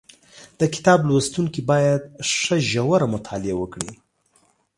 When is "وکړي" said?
3.57-3.91